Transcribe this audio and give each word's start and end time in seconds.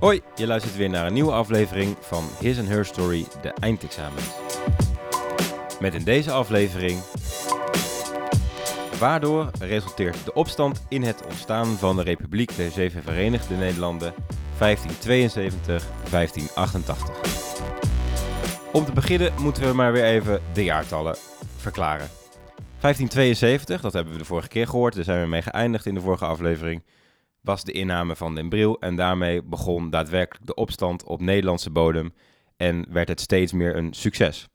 Hoi, 0.00 0.20
je 0.34 0.46
luistert 0.46 0.76
weer 0.76 0.90
naar 0.90 1.06
een 1.06 1.12
nieuwe 1.12 1.32
aflevering 1.32 1.96
van 2.00 2.24
His 2.38 2.58
and 2.58 2.68
Her 2.68 2.84
Story, 2.84 3.26
de 3.42 3.48
eindexamens. 3.48 4.24
Met 5.80 5.94
in 5.94 6.04
deze 6.04 6.30
aflevering... 6.30 7.00
Waardoor 8.98 9.50
resulteert 9.58 10.24
de 10.24 10.34
opstand 10.34 10.84
in 10.88 11.02
het 11.02 11.26
ontstaan 11.26 11.66
van 11.66 11.96
de 11.96 12.02
Republiek 12.02 12.56
der 12.56 12.70
Zeven 12.70 13.02
Verenigde 13.02 13.54
Nederlanden 13.54 14.14
1572-1588. 14.14 14.18
Om 18.72 18.84
te 18.84 18.92
beginnen 18.92 19.32
moeten 19.38 19.62
we 19.62 19.72
maar 19.72 19.92
weer 19.92 20.04
even 20.04 20.40
de 20.52 20.64
jaartallen 20.64 21.16
verklaren. 21.56 22.08
1572, 22.80 23.80
dat 23.80 23.92
hebben 23.92 24.12
we 24.12 24.18
de 24.18 24.24
vorige 24.24 24.48
keer 24.48 24.66
gehoord, 24.66 24.94
daar 24.94 25.04
zijn 25.04 25.22
we 25.22 25.28
mee 25.28 25.42
geëindigd 25.42 25.86
in 25.86 25.94
de 25.94 26.00
vorige 26.00 26.24
aflevering, 26.24 26.82
was 27.40 27.64
de 27.64 27.72
inname 27.72 28.16
van 28.16 28.34
Den 28.34 28.48
Bril 28.48 28.80
en 28.80 28.96
daarmee 28.96 29.42
begon 29.42 29.90
daadwerkelijk 29.90 30.46
de 30.46 30.54
opstand 30.54 31.04
op 31.04 31.20
Nederlandse 31.20 31.70
bodem 31.70 32.14
en 32.56 32.86
werd 32.90 33.08
het 33.08 33.20
steeds 33.20 33.52
meer 33.52 33.76
een 33.76 33.92
succes. 33.92 34.48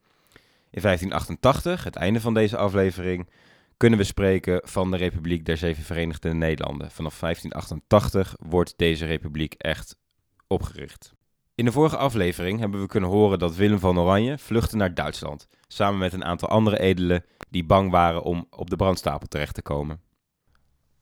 In 0.71 0.81
1588, 0.81 1.83
het 1.83 1.95
einde 1.95 2.21
van 2.21 2.33
deze 2.33 2.57
aflevering, 2.57 3.29
kunnen 3.77 3.99
we 3.99 4.05
spreken 4.05 4.61
van 4.63 4.91
de 4.91 4.97
Republiek 4.97 5.45
der 5.45 5.57
Zeven 5.57 5.83
Verenigde 5.83 6.33
Nederlanden. 6.33 6.91
Vanaf 6.91 7.19
1588 7.19 8.35
wordt 8.39 8.73
deze 8.77 9.05
republiek 9.05 9.53
echt 9.53 9.97
opgericht. 10.47 11.13
In 11.55 11.65
de 11.65 11.71
vorige 11.71 11.97
aflevering 11.97 12.59
hebben 12.59 12.81
we 12.81 12.87
kunnen 12.87 13.09
horen 13.09 13.39
dat 13.39 13.55
Willem 13.55 13.79
van 13.79 13.99
Oranje 13.99 14.37
vluchtte 14.37 14.75
naar 14.75 14.93
Duitsland, 14.93 15.47
samen 15.67 15.99
met 15.99 16.13
een 16.13 16.25
aantal 16.25 16.49
andere 16.49 16.79
edelen 16.79 17.25
die 17.49 17.65
bang 17.65 17.91
waren 17.91 18.23
om 18.23 18.47
op 18.49 18.69
de 18.69 18.75
brandstapel 18.75 19.27
terecht 19.27 19.53
te 19.53 19.61
komen. 19.61 20.01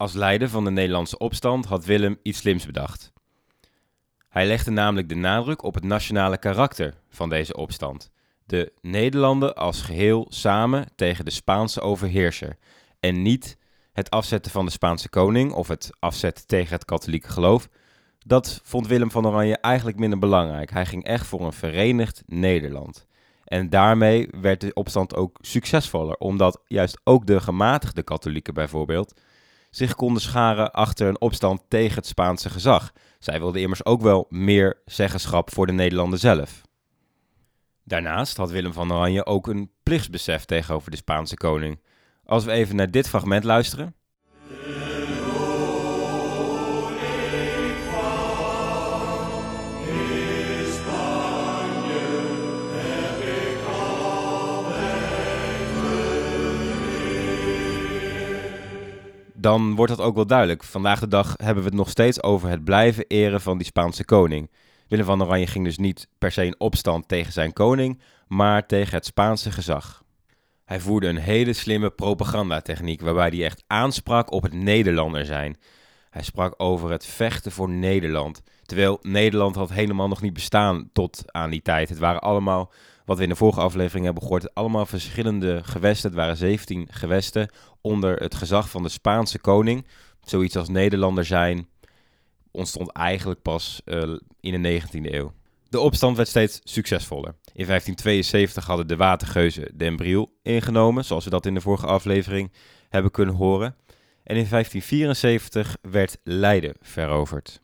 Als 0.04 0.14
leider 0.14 0.50
van 0.50 0.64
de 0.64 0.72
Nederlandse 0.72 1.18
opstand 1.18 1.66
had 1.66 1.86
Willem 1.86 2.20
iets 2.22 2.40
slims 2.40 2.66
bedacht. 2.66 3.14
Hij 4.30 4.46
legde 4.46 4.72
namelijk 4.72 5.10
de 5.10 5.16
nadruk 5.16 5.64
op 5.64 5.74
het 5.74 5.84
nationale 5.84 6.38
karakter 6.38 6.94
van 7.10 7.30
deze 7.30 7.56
opstand. 7.56 8.12
De 8.46 8.74
Nederlanden 8.82 9.56
als 9.56 9.82
geheel 9.82 10.26
samen 10.30 10.88
tegen 10.96 11.26
de 11.26 11.32
Spaanse 11.32 11.82
overheerser 11.82 12.58
en 13.00 13.22
niet 13.22 13.58
het 13.94 14.10
afzetten 14.10 14.52
van 14.52 14.66
de 14.66 14.72
Spaanse 14.72 15.10
koning 15.10 15.54
of 15.54 15.68
het 15.68 15.90
afzetten 16.00 16.48
tegen 16.48 16.74
het 16.74 16.86
katholieke 16.86 17.30
geloof. 17.30 17.70
Dat 18.20 18.60
vond 18.64 18.88
Willem 18.88 19.12
van 19.12 19.28
Oranje 19.28 19.58
eigenlijk 19.58 19.98
minder 19.98 20.20
belangrijk. 20.20 20.72
Hij 20.72 20.86
ging 20.86 21.04
echt 21.04 21.26
voor 21.26 21.42
een 21.42 21.54
verenigd 21.54 22.24
Nederland. 22.26 23.06
En 23.44 23.70
daarmee 23.70 24.30
werd 24.42 24.62
de 24.62 24.74
opstand 24.74 25.16
ook 25.16 25.38
succesvoller, 25.42 26.16
omdat 26.16 26.62
juist 26.68 27.02
ook 27.04 27.26
de 27.26 27.40
gematigde 27.40 28.04
katholieken 28.04 28.54
bijvoorbeeld 28.54 29.14
zich 29.76 29.96
konden 29.96 30.22
scharen 30.22 30.72
achter 30.72 31.08
een 31.08 31.22
opstand 31.22 31.62
tegen 31.68 31.96
het 31.96 32.06
Spaanse 32.06 32.50
gezag. 32.50 32.92
Zij 33.20 33.40
wilden 33.40 33.62
immers 33.62 33.86
ook 33.86 34.02
wel 34.02 34.26
meer 34.30 34.82
zeggenschap 34.86 35.54
voor 35.54 35.66
de 35.66 35.72
Nederlanden 35.72 36.20
zelf. 36.20 36.62
Daarnaast 37.84 38.38
had 38.38 38.52
Willem 38.52 38.74
van 38.74 38.94
Oranje 38.94 39.26
ook 39.26 39.48
een 39.48 39.72
plichtsbesef 39.84 40.46
tegenover 40.46 40.92
de 40.92 40.98
Spaanse 40.98 41.36
koning. 41.36 41.82
Als 42.26 42.46
we 42.46 42.52
even 42.52 42.76
naar 42.76 42.92
dit 42.92 43.10
fragment 43.10 43.44
luisteren. 43.44 43.96
Dan 59.44 59.76
wordt 59.76 59.96
dat 59.96 60.06
ook 60.06 60.16
wel 60.16 60.26
duidelijk. 60.26 60.64
Vandaag 60.64 61.00
de 61.00 61.08
dag 61.08 61.34
hebben 61.38 61.64
we 61.64 61.70
het 61.70 61.78
nog 61.78 61.90
steeds 61.90 62.24
over 62.24 62.50
het 62.50 62.64
blijven 62.64 63.06
eren 63.08 63.42
van 63.42 63.58
die 63.58 63.66
Spaanse 63.66 64.06
koning. 64.06 64.52
Willem 64.88 65.06
van 65.06 65.24
Oranje 65.24 65.48
ging 65.48 65.66
dus 65.66 65.78
niet 65.78 66.08
per 66.18 66.32
se 66.32 66.46
in 66.46 66.60
opstand 66.60 67.08
tegen 67.08 67.34
zijn 67.34 67.54
koning, 67.54 68.02
maar 68.28 68.66
tegen 68.66 68.96
het 68.96 69.06
Spaanse 69.06 69.52
gezag. 69.52 70.04
Hij 70.66 70.80
voerde 70.80 71.08
een 71.08 71.18
hele 71.18 71.54
slimme 71.54 71.90
propagandatechniek 71.90 73.02
waarbij 73.02 73.30
hij 73.30 73.44
echt 73.44 73.64
aansprak 73.68 74.32
op 74.32 74.44
het 74.44 74.54
Nederlander 74.54 75.26
zijn. 75.26 75.58
Hij 76.10 76.24
sprak 76.24 76.54
over 76.58 76.92
het 76.92 77.06
vechten 77.06 77.52
voor 77.52 77.70
Nederland. 77.70 78.42
Terwijl 78.66 79.00
Nederland 79.02 79.56
had 79.56 79.70
helemaal 79.70 80.08
nog 80.08 80.22
niet 80.22 80.34
bestaan 80.34 80.90
tot 80.94 81.24
aan 81.26 81.50
die 81.50 81.62
tijd. 81.62 81.90
Het 81.90 82.00
waren 82.00 82.22
allemaal 82.22 82.72
wat 83.06 83.18
we 83.18 83.24
in 83.24 83.30
de 83.30 83.36
vorige 83.36 83.62
aflevering 83.62 84.06
hebben 84.06 84.24
gehoord, 84.24 84.56
allemaal 84.56 84.86
verschillende 84.86 85.64
gewesten. 85.64 86.10
Het 86.10 86.20
waren 86.20 86.38
17 86.38 86.88
gewesten 86.92 87.50
onder 87.82 88.16
het 88.16 88.36
gezag 88.36 88.70
van 88.70 88.84
de 88.84 88.90
Spaanse 88.90 89.40
koning. 89.40 89.88
Zoiets 90.22 90.56
als 90.56 90.70
Nederlander 90.70 91.26
zijn 91.26 91.68
ontstond 92.52 92.92
eigenlijk 92.92 93.42
pas 93.42 93.82
uh, 93.86 94.18
in 94.40 94.62
de 94.62 94.82
19e 94.82 95.14
eeuw. 95.14 95.34
De 95.70 95.80
opstand 95.80 96.18
werd 96.18 96.30
steeds 96.30 96.62
succesvoller. 96.64 97.36
In 97.54 97.66
1572 97.66 98.66
hadden 98.66 98.88
de 98.88 98.96
watergeuzen 98.96 99.78
Den 99.78 99.96
Briel 99.96 100.34
ingenomen, 100.42 101.06
zoals 101.06 101.24
we 101.24 101.30
dat 101.30 101.46
in 101.46 101.54
de 101.54 101.62
vorige 101.62 101.86
aflevering 101.86 102.52
hebben 102.90 103.12
kunnen 103.12 103.36
horen. 103.36 103.76
En 104.24 104.36
in 104.36 104.48
1574 104.50 105.78
werd 105.82 106.18
Leiden 106.24 106.76
veroverd. 106.82 107.63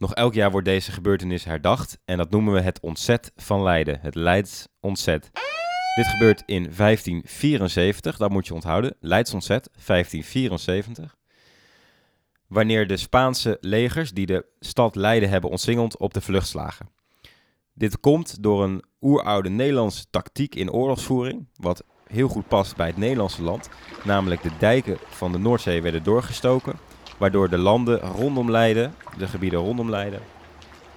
Nog 0.00 0.14
elk 0.14 0.34
jaar 0.34 0.50
wordt 0.50 0.66
deze 0.66 0.92
gebeurtenis 0.92 1.44
herdacht 1.44 1.98
en 2.04 2.16
dat 2.16 2.30
noemen 2.30 2.52
we 2.54 2.60
het 2.60 2.80
ontzet 2.80 3.32
van 3.36 3.62
Leiden, 3.62 3.98
het 4.00 4.14
Leids 4.14 4.68
ontzet. 4.80 5.30
Dit 5.96 6.06
gebeurt 6.06 6.42
in 6.46 6.62
1574, 6.76 8.16
dat 8.16 8.30
moet 8.30 8.46
je 8.46 8.54
onthouden, 8.54 8.96
Leids 9.00 9.34
ontzet, 9.34 9.70
1574. 9.86 11.16
Wanneer 12.46 12.86
de 12.86 12.96
Spaanse 12.96 13.58
legers 13.60 14.12
die 14.12 14.26
de 14.26 14.46
stad 14.60 14.94
Leiden 14.94 15.28
hebben 15.28 15.50
ontsingeld 15.50 15.98
op 15.98 16.14
de 16.14 16.20
vlucht 16.20 16.48
slagen. 16.48 16.90
Dit 17.72 18.00
komt 18.00 18.42
door 18.42 18.64
een 18.64 18.84
oeroude 19.00 19.48
Nederlandse 19.48 20.06
tactiek 20.10 20.54
in 20.54 20.72
oorlogsvoering, 20.72 21.48
wat 21.54 21.84
heel 22.06 22.28
goed 22.28 22.48
past 22.48 22.76
bij 22.76 22.86
het 22.86 22.96
Nederlandse 22.96 23.42
land, 23.42 23.68
namelijk 24.04 24.42
de 24.42 24.56
dijken 24.58 24.98
van 25.08 25.32
de 25.32 25.38
Noordzee 25.38 25.82
werden 25.82 26.02
doorgestoken 26.02 26.78
waardoor 27.20 27.48
de 27.48 27.58
landen 27.58 27.98
rondom 27.98 28.50
Leiden, 28.50 28.94
de 29.18 29.28
gebieden 29.28 29.58
rondom 29.58 29.90
Leiden, 29.90 30.20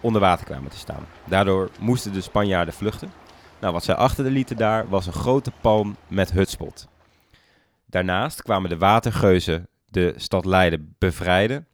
onder 0.01 0.21
water 0.21 0.45
kwamen 0.45 0.69
te 0.69 0.77
staan. 0.77 1.05
Daardoor 1.25 1.69
moesten 1.79 2.13
de 2.13 2.21
Spanjaarden 2.21 2.73
vluchten. 2.73 3.11
Nou, 3.59 3.73
wat 3.73 3.83
zij 3.83 3.95
achter 3.95 4.23
de 4.23 4.29
lieten 4.29 4.57
daar 4.57 4.89
was 4.89 5.05
een 5.05 5.13
grote 5.13 5.51
palm 5.61 5.95
met 6.07 6.31
hutspot. 6.31 6.87
Daarnaast 7.85 8.41
kwamen 8.41 8.69
de 8.69 8.77
watergeuzen 8.77 9.67
de 9.85 10.13
stad 10.15 10.45
Leiden 10.45 10.95
bevrijden 10.97 11.67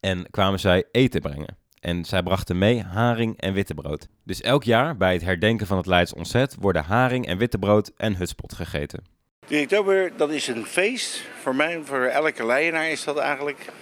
en 0.00 0.30
kwamen 0.30 0.60
zij 0.60 0.84
eten 0.90 1.20
brengen. 1.20 1.56
En 1.80 2.04
zij 2.04 2.22
brachten 2.22 2.58
mee 2.58 2.82
haring 2.82 3.40
en 3.40 3.52
wittebrood. 3.52 4.08
Dus 4.24 4.40
elk 4.40 4.64
jaar 4.64 4.96
bij 4.96 5.12
het 5.12 5.22
herdenken 5.22 5.66
van 5.66 5.76
het 5.76 5.86
Leids 5.86 6.14
ontzet 6.14 6.56
worden 6.60 6.84
haring 6.84 7.26
en 7.26 7.38
wittebrood 7.38 7.92
en 7.96 8.16
hutspot 8.16 8.54
gegeten. 8.54 9.17
3 9.48 9.62
oktober, 9.62 10.12
dat 10.16 10.30
is 10.30 10.46
een 10.46 10.66
feest. 10.66 11.22
Voor 11.42 11.54
mij, 11.54 11.80
voor 11.84 12.04
elke 12.04 12.46
Leidenaar 12.46 12.90
is 12.90 13.04
dat 13.04 13.16
eigenlijk. 13.16 13.72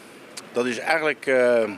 Dat 0.53 0.67
is 0.67 0.79
eigenlijk 0.79 1.27
uh, 1.27 1.71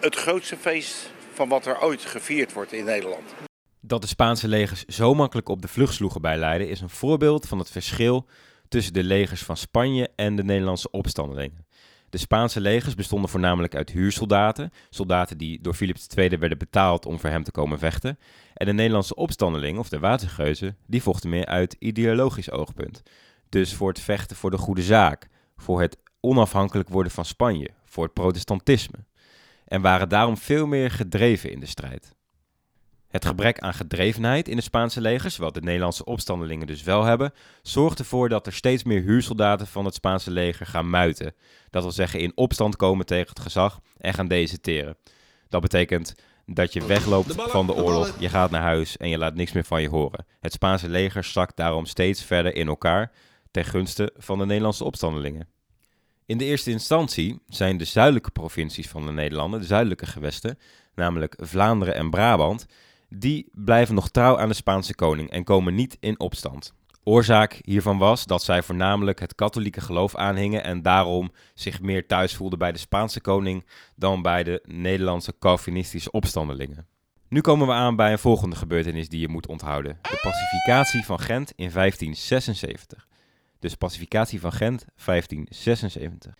het 0.00 0.14
grootste 0.14 0.56
feest 0.56 1.10
van 1.32 1.48
wat 1.48 1.66
er 1.66 1.80
ooit 1.82 2.04
gevierd 2.04 2.52
wordt 2.52 2.72
in 2.72 2.84
Nederland. 2.84 3.34
Dat 3.80 4.00
de 4.00 4.06
Spaanse 4.06 4.48
legers 4.48 4.84
zo 4.84 5.14
makkelijk 5.14 5.48
op 5.48 5.62
de 5.62 5.68
vlucht 5.68 5.94
sloegen 5.94 6.20
bij 6.20 6.36
Leiden 6.36 6.68
is 6.68 6.80
een 6.80 6.90
voorbeeld 6.90 7.48
van 7.48 7.58
het 7.58 7.70
verschil 7.70 8.26
tussen 8.68 8.92
de 8.92 9.04
legers 9.04 9.42
van 9.42 9.56
Spanje 9.56 10.08
en 10.16 10.36
de 10.36 10.44
Nederlandse 10.44 10.90
opstandelingen. 10.90 11.66
De 12.10 12.18
Spaanse 12.18 12.60
legers 12.60 12.94
bestonden 12.94 13.30
voornamelijk 13.30 13.74
uit 13.74 13.90
huursoldaten, 13.90 14.72
soldaten 14.88 15.38
die 15.38 15.60
door 15.60 15.74
Philips 15.74 16.06
II 16.06 16.38
werden 16.38 16.58
betaald 16.58 17.06
om 17.06 17.18
voor 17.18 17.30
hem 17.30 17.42
te 17.42 17.50
komen 17.50 17.78
vechten. 17.78 18.18
En 18.54 18.66
de 18.66 18.72
Nederlandse 18.72 19.14
opstandelingen, 19.14 19.80
of 19.80 19.88
de 19.88 19.98
watergeuzen, 19.98 20.76
die 20.86 21.02
vochten 21.02 21.30
meer 21.30 21.46
uit 21.46 21.76
ideologisch 21.78 22.50
oogpunt. 22.50 23.02
Dus 23.48 23.74
voor 23.74 23.88
het 23.88 24.00
vechten 24.00 24.36
voor 24.36 24.50
de 24.50 24.58
goede 24.58 24.82
zaak, 24.82 25.28
voor 25.56 25.80
het 25.80 25.98
onafhankelijk 26.20 26.88
worden 26.88 27.12
van 27.12 27.24
Spanje, 27.24 27.70
voor 27.84 28.04
het 28.04 28.12
protestantisme. 28.12 29.04
En 29.64 29.80
waren 29.80 30.08
daarom 30.08 30.36
veel 30.36 30.66
meer 30.66 30.90
gedreven 30.90 31.50
in 31.50 31.60
de 31.60 31.66
strijd. 31.66 32.14
Het 33.10 33.24
gebrek 33.24 33.58
aan 33.58 33.74
gedrevenheid 33.74 34.48
in 34.48 34.56
de 34.56 34.62
Spaanse 34.62 35.00
legers, 35.00 35.36
wat 35.36 35.54
de 35.54 35.60
Nederlandse 35.60 36.04
opstandelingen 36.04 36.66
dus 36.66 36.82
wel 36.82 37.04
hebben, 37.04 37.32
zorgt 37.62 37.98
ervoor 37.98 38.28
dat 38.28 38.46
er 38.46 38.52
steeds 38.52 38.84
meer 38.84 39.02
huursoldaten 39.02 39.66
van 39.66 39.84
het 39.84 39.94
Spaanse 39.94 40.30
leger 40.30 40.66
gaan 40.66 40.90
muiten. 40.90 41.34
Dat 41.70 41.82
wil 41.82 41.92
zeggen 41.92 42.20
in 42.20 42.32
opstand 42.34 42.76
komen 42.76 43.06
tegen 43.06 43.28
het 43.28 43.40
gezag 43.40 43.80
en 43.98 44.14
gaan 44.14 44.28
deserteren. 44.28 44.96
Dat 45.48 45.60
betekent 45.60 46.14
dat 46.46 46.72
je 46.72 46.86
wegloopt 46.86 47.34
van 47.36 47.66
de 47.66 47.74
oorlog, 47.74 48.16
je 48.18 48.28
gaat 48.28 48.50
naar 48.50 48.62
huis 48.62 48.96
en 48.96 49.08
je 49.08 49.18
laat 49.18 49.34
niks 49.34 49.52
meer 49.52 49.64
van 49.64 49.82
je 49.82 49.88
horen. 49.88 50.26
Het 50.40 50.52
Spaanse 50.52 50.88
leger 50.88 51.24
zakt 51.24 51.56
daarom 51.56 51.86
steeds 51.86 52.24
verder 52.24 52.54
in 52.54 52.68
elkaar 52.68 53.12
ten 53.50 53.64
gunste 53.64 54.12
van 54.16 54.38
de 54.38 54.46
Nederlandse 54.46 54.84
opstandelingen. 54.84 55.48
In 56.26 56.38
de 56.38 56.44
eerste 56.44 56.70
instantie 56.70 57.42
zijn 57.48 57.76
de 57.76 57.84
zuidelijke 57.84 58.30
provincies 58.30 58.88
van 58.88 59.06
de 59.06 59.12
Nederlanden, 59.12 59.60
de 59.60 59.66
zuidelijke 59.66 60.06
gewesten, 60.06 60.58
namelijk 60.94 61.34
Vlaanderen 61.38 61.94
en 61.94 62.10
Brabant, 62.10 62.66
die 63.10 63.48
blijven 63.52 63.94
nog 63.94 64.10
trouw 64.10 64.38
aan 64.38 64.48
de 64.48 64.54
Spaanse 64.54 64.94
koning 64.94 65.30
en 65.30 65.44
komen 65.44 65.74
niet 65.74 65.96
in 66.00 66.20
opstand. 66.20 66.74
Oorzaak 67.04 67.60
hiervan 67.62 67.98
was 67.98 68.26
dat 68.26 68.42
zij 68.42 68.62
voornamelijk 68.62 69.20
het 69.20 69.34
katholieke 69.34 69.80
geloof 69.80 70.16
aanhingen 70.16 70.64
en 70.64 70.82
daarom 70.82 71.32
zich 71.54 71.80
meer 71.80 72.06
thuis 72.06 72.34
voelden 72.34 72.58
bij 72.58 72.72
de 72.72 72.78
Spaanse 72.78 73.20
koning 73.20 73.66
dan 73.96 74.22
bij 74.22 74.42
de 74.42 74.62
Nederlandse 74.66 75.34
Calvinistische 75.38 76.10
opstandelingen. 76.10 76.86
Nu 77.28 77.40
komen 77.40 77.66
we 77.66 77.72
aan 77.72 77.96
bij 77.96 78.12
een 78.12 78.18
volgende 78.18 78.56
gebeurtenis 78.56 79.08
die 79.08 79.20
je 79.20 79.28
moet 79.28 79.46
onthouden: 79.46 79.98
de 80.02 80.18
pacificatie 80.22 81.04
van 81.04 81.20
Gent 81.20 81.52
in 81.56 81.70
1576. 81.70 83.08
Dus 83.58 83.74
pacificatie 83.74 84.40
van 84.40 84.52
Gent 84.52 84.84
1576. 85.04 86.34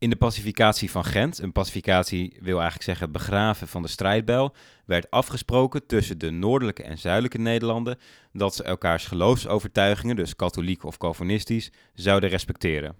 In 0.00 0.10
de 0.10 0.16
pacificatie 0.16 0.90
van 0.90 1.04
Gent, 1.04 1.38
een 1.38 1.52
pacificatie 1.52 2.36
wil 2.40 2.54
eigenlijk 2.54 2.82
zeggen 2.82 3.12
begraven 3.12 3.68
van 3.68 3.82
de 3.82 3.88
strijdbijl, 3.88 4.54
werd 4.86 5.10
afgesproken 5.10 5.86
tussen 5.86 6.18
de 6.18 6.30
noordelijke 6.30 6.82
en 6.82 6.98
zuidelijke 6.98 7.38
Nederlanden 7.38 7.98
dat 8.32 8.54
ze 8.54 8.62
elkaars 8.62 9.06
geloofsovertuigingen, 9.06 10.16
dus 10.16 10.36
katholiek 10.36 10.84
of 10.84 10.96
calvinistisch, 10.96 11.72
zouden 11.94 12.30
respecteren. 12.30 12.96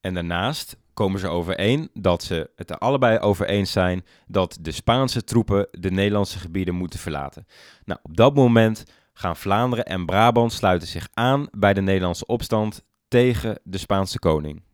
En 0.00 0.14
daarnaast 0.14 0.76
komen 0.94 1.20
ze 1.20 1.28
overeen 1.28 1.90
dat 1.92 2.22
ze 2.22 2.50
het 2.56 2.70
er 2.70 2.78
allebei 2.78 3.18
over 3.18 3.46
eens 3.46 3.72
zijn 3.72 4.04
dat 4.26 4.58
de 4.60 4.72
Spaanse 4.72 5.24
troepen 5.24 5.68
de 5.70 5.90
Nederlandse 5.90 6.38
gebieden 6.38 6.74
moeten 6.74 6.98
verlaten. 6.98 7.46
Nou, 7.84 8.00
op 8.02 8.16
dat 8.16 8.34
moment 8.34 8.84
gaan 9.12 9.36
Vlaanderen 9.36 9.84
en 9.84 10.06
Brabant 10.06 10.52
sluiten 10.52 10.88
zich 10.88 11.08
aan 11.12 11.48
bij 11.50 11.74
de 11.74 11.82
Nederlandse 11.82 12.26
opstand 12.26 12.84
tegen 13.08 13.60
de 13.64 13.78
Spaanse 13.78 14.18
koning. 14.18 14.66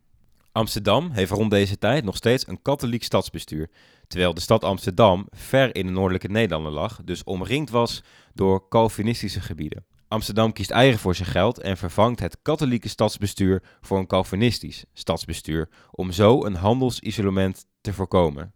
Amsterdam 0.55 1.11
heeft 1.11 1.31
rond 1.31 1.51
deze 1.51 1.79
tijd 1.79 2.05
nog 2.05 2.17
steeds 2.17 2.49
een 2.49 2.63
katholiek 2.63 3.03
stadsbestuur, 3.03 3.71
terwijl 4.07 4.35
de 4.35 4.41
stad 4.41 4.65
Amsterdam 4.65 5.27
ver 5.31 5.75
in 5.75 5.87
de 5.87 5.93
noordelijke 5.93 6.29
Nederlanden 6.29 6.73
lag, 6.73 7.01
dus 7.05 7.25
omringd 7.25 7.71
was 7.71 8.03
door 8.35 8.69
Calvinistische 8.69 9.41
gebieden. 9.41 9.85
Amsterdam 10.09 10.53
kiest 10.53 10.71
eigen 10.71 10.99
voor 10.99 11.15
zijn 11.15 11.29
geld 11.29 11.61
en 11.61 11.77
vervangt 11.77 12.21
het 12.21 12.39
katholieke 12.43 12.89
stadsbestuur 12.89 13.63
voor 13.81 13.99
een 13.99 14.07
Calvinistisch 14.07 14.85
stadsbestuur, 14.93 15.69
om 15.91 16.13
zo 16.13 16.45
een 16.45 16.55
handelsisolement 16.55 17.67
te 17.81 17.93
voorkomen. 17.93 18.53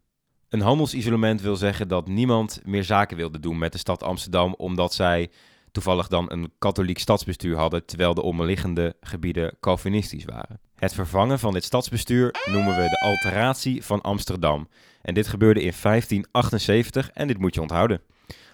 Een 0.49 0.61
handelsisolement 0.61 1.41
wil 1.41 1.57
zeggen 1.57 1.89
dat 1.89 2.09
niemand 2.09 2.61
meer 2.65 2.85
zaken 2.85 3.17
wilde 3.17 3.41
doen 3.41 3.59
met 3.59 3.73
de 3.73 3.79
stad 3.79 4.03
Amsterdam, 4.03 4.55
omdat 4.55 4.95
zij 4.95 5.31
toevallig 5.73 6.09
dan 6.09 6.33
een 6.33 6.53
katholiek 6.59 6.99
stadsbestuur 6.99 7.57
hadden, 7.57 7.85
terwijl 7.87 8.15
de 8.15 8.23
omliggende 8.23 8.97
gebieden 9.01 9.57
Calvinistisch 9.61 10.25
waren. 10.25 10.61
Het 10.79 10.95
vervangen 10.95 11.39
van 11.39 11.53
dit 11.53 11.65
stadsbestuur 11.65 12.35
noemen 12.51 12.77
we 12.77 12.89
de 12.89 13.01
alteratie 13.01 13.85
van 13.85 14.01
Amsterdam. 14.01 14.69
En 15.03 15.15
dit 15.15 15.29
gebeurde 15.29 15.63
in 15.63 15.73
1578 15.83 17.11
en 17.11 17.27
dit 17.27 17.39
moet 17.39 17.55
je 17.55 17.61
onthouden. 17.61 18.01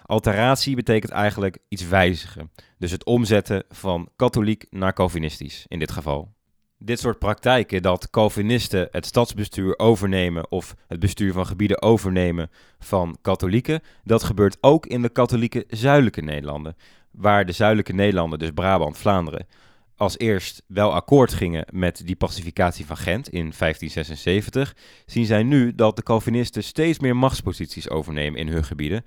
Alteratie 0.03 0.76
betekent 0.76 1.12
eigenlijk 1.12 1.59
iets 1.69 1.88
wijzigen. 1.88 2.50
Dus 2.79 2.91
het 2.91 3.05
omzetten 3.05 3.65
van 3.69 4.09
katholiek 4.17 4.67
naar 4.71 4.93
Calvinistisch 4.93 5.65
in 5.69 5.79
dit 5.79 5.91
geval. 5.91 6.32
Dit 6.79 7.00
soort 7.00 7.19
praktijken 7.19 7.82
dat 7.82 8.11
Calvinisten 8.11 8.88
het 8.91 9.06
stadsbestuur 9.06 9.79
overnemen 9.79 10.50
of 10.50 10.75
het 10.87 11.00
bestuur 11.00 11.32
van 11.32 11.47
gebieden 11.47 11.82
overnemen 11.82 12.50
van 12.79 13.17
katholieken, 13.23 13.81
dat 14.05 14.23
gebeurt 14.23 14.56
ook 14.61 14.87
in 14.87 15.03
de 15.03 15.09
katholieke 15.09 15.65
zuidelijke 15.69 16.21
Nederlanden. 16.21 16.76
Waar 17.11 17.47
de 17.47 17.53
zuidelijke 17.53 17.93
Nederlanden, 17.93 18.38
dus 18.38 18.50
Brabant, 18.50 18.99
Vlaanderen, 18.99 19.47
als 19.96 20.19
eerst 20.19 20.62
wel 20.67 20.93
akkoord 20.94 21.32
gingen 21.32 21.67
met 21.73 22.02
die 22.06 22.17
pacificatie 22.17 22.87
van 22.87 22.96
Gent 22.96 23.29
in 23.29 23.52
1576, 23.58 24.76
zien 25.06 25.26
zij 25.26 25.43
nu 25.43 25.75
dat 25.75 25.96
de 25.96 26.02
Calvinisten 26.02 26.64
steeds 26.64 26.99
meer 26.99 27.17
machtsposities 27.17 27.91
overnemen 27.91 28.41
in 28.41 28.49
hun 28.49 28.64
gebieden 28.64 29.05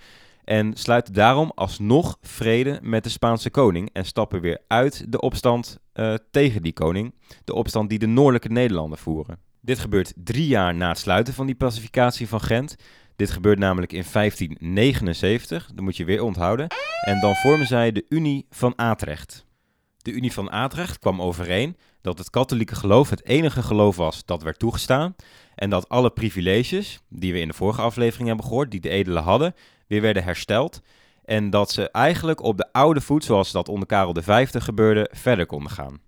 en 0.48 0.74
sluiten 0.74 1.14
daarom 1.14 1.52
alsnog 1.56 2.18
vrede 2.22 2.80
met 2.82 3.04
de 3.04 3.10
Spaanse 3.10 3.50
koning 3.50 3.90
en 3.94 4.06
stappen 4.06 4.42
weer 4.42 4.62
uit 4.68 5.12
de 5.12 5.20
opstand 5.20 5.80
uh, 5.94 6.14
tegen 6.32 6.62
die 6.62 6.74
koning, 6.74 7.14
de 7.44 7.54
opstand 7.54 7.90
die 7.90 8.00
de 8.00 8.08
noordelijke 8.08 8.50
Nederlanden 8.50 8.98
voeren. 8.98 9.40
Dit 9.62 9.80
gebeurt 9.80 10.14
drie 10.16 10.48
jaar 10.48 10.76
na 10.76 10.90
het 10.90 10.98
sluiten 10.98 11.34
van 11.34 11.46
die 11.46 11.56
pacificatie 11.56 12.28
van 12.28 12.42
Gent. 12.42 12.76
Dit 13.16 13.32
gebeurt 13.32 13.60
namelijk 13.60 13.94
in 13.94 14.04
1579, 14.12 15.70
dat 15.74 15.84
moet 15.84 15.98
je 15.98 16.06
weer 16.06 16.24
onthouden. 16.24 16.68
En 17.02 17.20
dan 17.20 17.36
vormen 17.36 17.68
zij 17.68 17.92
de 17.92 18.06
Unie 18.10 18.46
van 18.50 18.76
Atrecht. 18.76 19.47
De 20.08 20.14
Unie 20.14 20.34
van 20.34 20.50
Atrecht 20.50 21.00
kwam 21.00 21.22
overeen 21.22 21.78
dat 22.02 22.18
het 22.18 22.30
katholieke 22.30 22.76
geloof 22.76 23.10
het 23.10 23.26
enige 23.26 23.62
geloof 23.62 23.96
was 23.96 24.26
dat 24.26 24.44
werd 24.44 24.60
toegestaan. 24.60 25.16
En 25.56 25.70
dat 25.70 25.90
alle 25.90 26.10
privileges, 26.10 27.00
die 27.10 27.34
we 27.34 27.40
in 27.40 27.48
de 27.48 27.54
vorige 27.54 27.82
aflevering 27.82 28.28
hebben 28.28 28.46
gehoord, 28.46 28.72
die 28.72 28.80
de 28.80 28.90
edelen 28.90 29.24
hadden, 29.24 29.56
weer 29.88 30.02
werden 30.02 30.24
hersteld. 30.24 30.82
En 31.26 31.50
dat 31.50 31.72
ze 31.72 31.92
eigenlijk 31.92 32.44
op 32.44 32.58
de 32.58 32.72
oude 32.72 33.02
voet, 33.02 33.24
zoals 33.24 33.52
dat 33.52 33.70
onder 33.70 33.88
Karel 33.88 34.16
V 34.22 34.48
gebeurde, 34.52 35.10
verder 35.14 35.46
konden 35.46 35.72
gaan. 35.72 36.00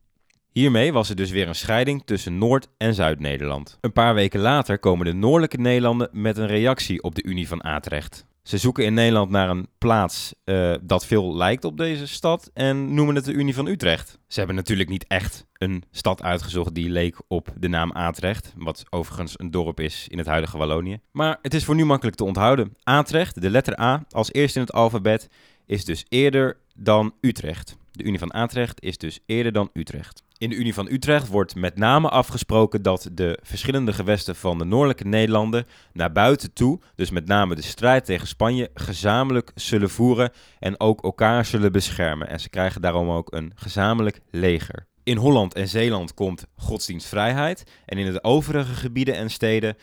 Hiermee 0.51 0.93
was 0.93 1.09
er 1.09 1.15
dus 1.15 1.31
weer 1.31 1.47
een 1.47 1.55
scheiding 1.55 2.01
tussen 2.05 2.37
Noord- 2.37 2.67
en 2.77 2.93
Zuid-Nederland. 2.93 3.77
Een 3.81 3.93
paar 3.93 4.13
weken 4.13 4.39
later 4.39 4.79
komen 4.79 5.05
de 5.05 5.13
noordelijke 5.13 5.57
Nederlanden 5.57 6.09
met 6.11 6.37
een 6.37 6.47
reactie 6.47 7.03
op 7.03 7.15
de 7.15 7.23
Unie 7.23 7.47
van 7.47 7.61
Atrecht. 7.61 8.25
Ze 8.49 8.57
zoeken 8.57 8.85
in 8.85 8.93
Nederland 8.93 9.29
naar 9.29 9.49
een 9.49 9.67
plaats 9.77 10.33
uh, 10.45 10.75
dat 10.81 11.05
veel 11.05 11.35
lijkt 11.35 11.63
op 11.63 11.77
deze 11.77 12.07
stad 12.07 12.49
en 12.53 12.93
noemen 12.93 13.15
het 13.15 13.25
de 13.25 13.31
Unie 13.31 13.53
van 13.53 13.67
Utrecht. 13.67 14.19
Ze 14.27 14.37
hebben 14.37 14.55
natuurlijk 14.55 14.89
niet 14.89 15.07
echt 15.07 15.47
een 15.53 15.83
stad 15.91 16.21
uitgezocht 16.21 16.75
die 16.75 16.89
leek 16.89 17.15
op 17.27 17.53
de 17.57 17.67
naam 17.67 17.91
Atrecht, 17.91 18.53
wat 18.57 18.85
overigens 18.89 19.39
een 19.39 19.51
dorp 19.51 19.79
is 19.79 20.07
in 20.07 20.17
het 20.17 20.27
huidige 20.27 20.57
Wallonië. 20.57 20.99
Maar 21.11 21.39
het 21.41 21.53
is 21.53 21.63
voor 21.63 21.75
nu 21.75 21.85
makkelijk 21.85 22.17
te 22.17 22.23
onthouden. 22.23 22.75
Atrecht, 22.83 23.41
de 23.41 23.49
letter 23.49 23.79
A, 23.79 24.05
als 24.09 24.33
eerste 24.33 24.59
in 24.59 24.65
het 24.65 24.73
alfabet, 24.73 25.29
is 25.65 25.85
dus 25.85 26.05
eerder 26.07 26.57
dan 26.75 27.13
Utrecht. 27.21 27.77
De 27.91 28.03
Unie 28.03 28.19
van 28.19 28.31
Atrecht 28.31 28.81
is 28.81 28.97
dus 28.97 29.19
eerder 29.25 29.51
dan 29.51 29.69
Utrecht. 29.73 30.23
In 30.37 30.49
de 30.49 30.55
Unie 30.55 30.73
van 30.73 30.87
Utrecht 30.91 31.27
wordt 31.27 31.55
met 31.55 31.77
name 31.77 32.09
afgesproken 32.09 32.81
dat 32.81 33.09
de 33.11 33.39
verschillende 33.41 33.93
gewesten 33.93 34.35
van 34.35 34.57
de 34.57 34.65
noordelijke 34.65 35.07
Nederlanden 35.07 35.65
naar 35.93 36.11
buiten 36.11 36.53
toe, 36.53 36.79
dus 36.95 37.09
met 37.09 37.27
name 37.27 37.55
de 37.55 37.61
strijd 37.61 38.05
tegen 38.05 38.27
Spanje, 38.27 38.69
gezamenlijk 38.73 39.51
zullen 39.55 39.89
voeren 39.89 40.31
en 40.59 40.79
ook 40.79 41.03
elkaar 41.03 41.45
zullen 41.45 41.71
beschermen. 41.71 42.27
En 42.27 42.39
ze 42.39 42.49
krijgen 42.49 42.81
daarom 42.81 43.09
ook 43.09 43.33
een 43.33 43.51
gezamenlijk 43.55 44.21
leger. 44.31 44.87
In 45.03 45.17
Holland 45.17 45.53
en 45.53 45.67
Zeeland 45.67 46.13
komt 46.13 46.45
godsdienstvrijheid 46.55 47.63
en 47.85 47.97
in 47.97 48.11
de 48.11 48.23
overige 48.23 48.73
gebieden 48.73 49.15
en 49.15 49.29
steden 49.29 49.77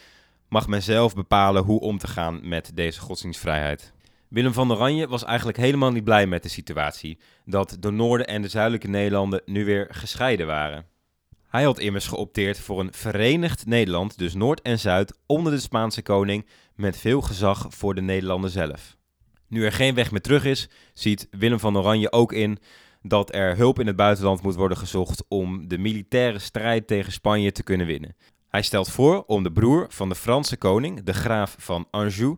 mag 0.48 0.66
men 0.66 0.82
zelf 0.82 1.14
bepalen 1.14 1.62
hoe 1.62 1.80
om 1.80 1.98
te 1.98 2.06
gaan 2.06 2.48
met 2.48 2.70
deze 2.74 3.00
godsdienstvrijheid. 3.00 3.92
Willem 4.36 4.52
van 4.52 4.72
Oranje 4.72 5.08
was 5.08 5.24
eigenlijk 5.24 5.58
helemaal 5.58 5.92
niet 5.92 6.04
blij 6.04 6.26
met 6.26 6.42
de 6.42 6.48
situatie 6.48 7.18
dat 7.44 7.76
de 7.80 7.90
noorden 7.90 8.26
en 8.26 8.42
de 8.42 8.48
zuidelijke 8.48 8.88
Nederlanden 8.88 9.42
nu 9.44 9.64
weer 9.64 9.86
gescheiden 9.90 10.46
waren. 10.46 10.86
Hij 11.48 11.64
had 11.64 11.78
immers 11.78 12.06
geopteerd 12.06 12.58
voor 12.58 12.80
een 12.80 12.92
verenigd 12.92 13.66
Nederland, 13.66 14.18
dus 14.18 14.34
Noord 14.34 14.62
en 14.62 14.78
Zuid, 14.78 15.18
onder 15.26 15.52
de 15.52 15.60
Spaanse 15.60 16.02
koning, 16.02 16.46
met 16.74 16.96
veel 16.96 17.20
gezag 17.20 17.66
voor 17.68 17.94
de 17.94 18.00
Nederlanden 18.00 18.50
zelf. 18.50 18.96
Nu 19.48 19.64
er 19.64 19.72
geen 19.72 19.94
weg 19.94 20.10
meer 20.10 20.20
terug 20.20 20.44
is, 20.44 20.68
ziet 20.94 21.28
Willem 21.30 21.60
van 21.60 21.78
Oranje 21.78 22.12
ook 22.12 22.32
in 22.32 22.58
dat 23.02 23.34
er 23.34 23.56
hulp 23.56 23.80
in 23.80 23.86
het 23.86 23.96
buitenland 23.96 24.42
moet 24.42 24.54
worden 24.54 24.78
gezocht 24.78 25.24
om 25.28 25.68
de 25.68 25.78
militaire 25.78 26.38
strijd 26.38 26.86
tegen 26.86 27.12
Spanje 27.12 27.52
te 27.52 27.62
kunnen 27.62 27.86
winnen. 27.86 28.16
Hij 28.48 28.62
stelt 28.62 28.90
voor 28.90 29.24
om 29.24 29.42
de 29.42 29.52
broer 29.52 29.86
van 29.88 30.08
de 30.08 30.14
Franse 30.14 30.56
koning, 30.56 31.02
de 31.04 31.14
graaf 31.14 31.56
van 31.58 31.86
Anjou, 31.90 32.36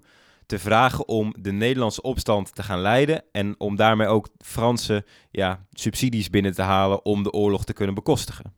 te 0.49 0.59
vragen 0.59 1.09
om 1.09 1.35
de 1.38 1.52
Nederlandse 1.52 2.02
opstand 2.02 2.55
te 2.55 2.62
gaan 2.62 2.81
leiden 2.81 3.25
en 3.33 3.55
om 3.59 3.76
daarmee 3.76 4.07
ook 4.07 4.28
Franse 4.38 5.05
ja, 5.31 5.67
subsidies 5.71 6.31
binnen 6.31 6.55
te 6.55 6.62
halen 6.62 7.05
om 7.05 7.23
de 7.23 7.33
oorlog 7.33 7.64
te 7.64 7.73
kunnen 7.73 7.95
bekostigen. 7.95 8.55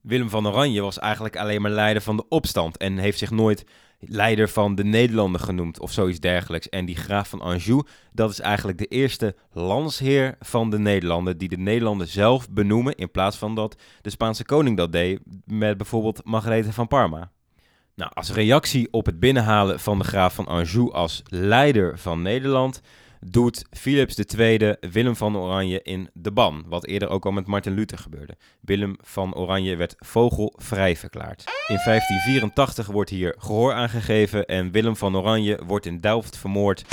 Willem 0.00 0.30
van 0.30 0.48
Oranje 0.48 0.80
was 0.80 0.98
eigenlijk 0.98 1.36
alleen 1.36 1.62
maar 1.62 1.70
leider 1.70 2.02
van 2.02 2.16
de 2.16 2.28
opstand 2.28 2.76
en 2.76 2.98
heeft 2.98 3.18
zich 3.18 3.30
nooit 3.30 3.64
leider 3.98 4.48
van 4.48 4.74
de 4.74 4.84
Nederlanden 4.84 5.40
genoemd 5.40 5.80
of 5.80 5.92
zoiets 5.92 6.20
dergelijks. 6.20 6.68
En 6.68 6.84
die 6.84 6.96
graaf 6.96 7.28
van 7.28 7.40
Anjou, 7.40 7.82
dat 8.12 8.30
is 8.30 8.40
eigenlijk 8.40 8.78
de 8.78 8.86
eerste 8.86 9.34
landsheer 9.52 10.36
van 10.40 10.70
de 10.70 10.78
Nederlanden, 10.78 11.38
die 11.38 11.48
de 11.48 11.58
Nederlanden 11.58 12.08
zelf 12.08 12.50
benoemen 12.50 12.94
in 12.94 13.10
plaats 13.10 13.36
van 13.36 13.54
dat 13.54 13.82
de 14.00 14.10
Spaanse 14.10 14.44
koning 14.44 14.76
dat 14.76 14.92
deed 14.92 15.20
met 15.44 15.76
bijvoorbeeld 15.76 16.24
Margarethe 16.24 16.72
van 16.72 16.88
Parma. 16.88 17.30
Nou, 18.02 18.14
als 18.14 18.32
reactie 18.32 18.88
op 18.90 19.06
het 19.06 19.20
binnenhalen 19.20 19.80
van 19.80 19.98
de 19.98 20.04
graaf 20.04 20.34
van 20.34 20.46
Anjou 20.46 20.92
als 20.92 21.22
leider 21.24 21.98
van 21.98 22.22
Nederland, 22.22 22.80
doet 23.20 23.64
Philips 23.70 24.16
II 24.16 24.76
Willem 24.80 25.16
van 25.16 25.36
Oranje 25.36 25.82
in 25.82 26.10
de 26.12 26.32
ban, 26.32 26.64
wat 26.66 26.86
eerder 26.86 27.08
ook 27.08 27.24
al 27.24 27.32
met 27.32 27.46
Martin 27.46 27.74
Luther 27.74 27.98
gebeurde. 27.98 28.36
Willem 28.60 28.96
van 29.00 29.34
Oranje 29.34 29.76
werd 29.76 29.94
vogelvrij 29.98 30.96
verklaard. 30.96 31.44
In 31.66 31.80
1584 31.84 32.86
wordt 32.86 33.10
hier 33.10 33.34
gehoor 33.38 33.72
aangegeven 33.72 34.46
en 34.46 34.70
Willem 34.70 34.96
van 34.96 35.16
Oranje 35.16 35.60
wordt 35.66 35.86
in 35.86 36.00
Delft 36.00 36.36
vermoord 36.36 36.84